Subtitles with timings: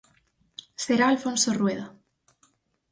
[0.85, 1.87] Será Alfonso Rueda.